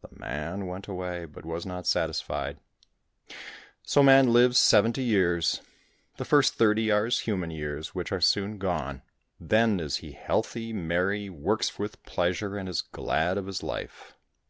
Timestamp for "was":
1.44-1.66